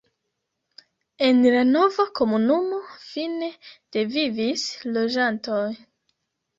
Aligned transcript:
En 1.27 1.43
la 1.57 1.59
nova 1.75 2.07
komunumo 2.21 2.81
fine 3.05 3.53
de 3.69 4.07
vivis 4.19 4.69
loĝantoj. 4.99 5.65